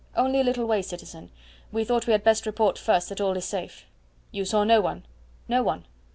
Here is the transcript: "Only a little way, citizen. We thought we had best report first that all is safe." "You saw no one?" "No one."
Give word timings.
"Only 0.15 0.39
a 0.41 0.43
little 0.43 0.65
way, 0.65 0.81
citizen. 0.81 1.29
We 1.71 1.83
thought 1.83 2.07
we 2.07 2.13
had 2.13 2.23
best 2.23 2.47
report 2.47 2.79
first 2.79 3.09
that 3.09 3.21
all 3.21 3.37
is 3.37 3.45
safe." 3.45 3.85
"You 4.31 4.45
saw 4.45 4.63
no 4.63 4.81
one?" 4.81 5.05
"No 5.47 5.61
one." 5.61 5.85